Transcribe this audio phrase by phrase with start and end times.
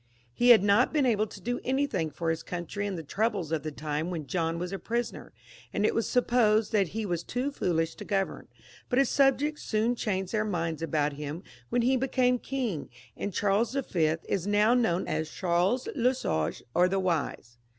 [0.33, 3.51] He had not been able to do anything for his country ail through the troubles
[3.51, 5.31] of the time when John was a prisoner,
[5.71, 8.47] and it was supposed that he was too foolish to govern;
[8.89, 13.75] but his subjects soon changed their minds about him when he became king, and Charles
[13.75, 14.15] V.
[14.27, 17.59] is now known as Charles le Sage, or the Wise.